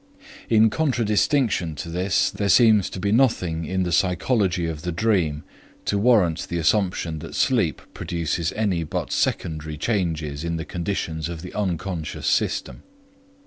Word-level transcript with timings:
In 0.49 0.71
contradistinction 0.71 1.75
to 1.75 1.87
this, 1.87 2.31
there 2.31 2.49
seems 2.49 2.89
to 2.89 2.99
be 2.99 3.11
nothing 3.11 3.65
in 3.65 3.83
the 3.83 3.91
psychology 3.91 4.65
of 4.65 4.81
the 4.81 4.91
dream 4.91 5.43
to 5.85 5.99
warrant 5.99 6.47
the 6.47 6.57
assumption 6.57 7.19
that 7.19 7.35
sleep 7.35 7.83
produces 7.93 8.51
any 8.53 8.83
but 8.83 9.11
secondary 9.11 9.77
changes 9.77 10.43
in 10.43 10.55
the 10.55 10.65
conditions 10.65 11.29
of 11.29 11.43
the 11.43 11.53
Unc. 11.53 11.83
system. 12.23 12.81